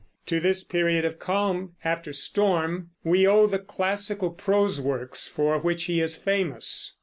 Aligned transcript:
To 0.25 0.39
this 0.39 0.63
period 0.63 1.05
of 1.05 1.19
calm 1.19 1.73
after 1.83 2.11
storm 2.11 2.89
we 3.03 3.27
owe 3.27 3.45
the 3.45 3.59
classical 3.59 4.31
prose 4.31 4.81
works 4.81 5.27
for 5.27 5.59
which 5.59 5.83
he 5.83 6.01
is 6.01 6.15
famous. 6.15 6.93